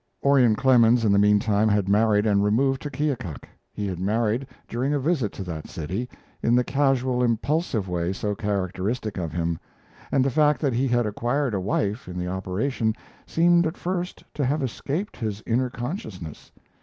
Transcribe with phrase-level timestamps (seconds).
[0.25, 3.47] Orion Clemens in the mean time had married and removed to Keokuk.
[3.71, 6.09] He had married during a visit to that city,
[6.41, 9.59] in the casual, impulsive way so characteristic of him,
[10.11, 12.95] and the fact that he had acquired a wife in the operation
[13.27, 16.51] seemed at first to have escaped his inner consciousness.